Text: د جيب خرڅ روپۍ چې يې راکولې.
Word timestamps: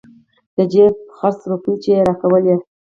د 0.57 0.57
جيب 0.71 0.93
خرڅ 1.17 1.39
روپۍ 1.51 1.73
چې 1.83 1.89
يې 1.95 2.01
راکولې. 2.07 2.55